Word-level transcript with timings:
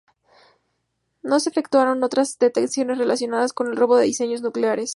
No 1.21 1.39
se 1.39 1.51
efectuaron 1.51 2.01
otras 2.03 2.39
detenciones 2.39 2.97
relacionadas 2.97 3.53
con 3.53 3.67
el 3.67 3.75
robo 3.77 3.97
de 3.97 4.05
diseños 4.05 4.41
nucleares. 4.41 4.89